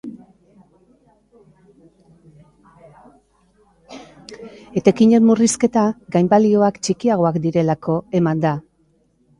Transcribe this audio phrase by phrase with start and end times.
[4.83, 5.85] Etekinen murrizketa
[6.15, 8.59] gainbalioak txikiagoak direlako eman da.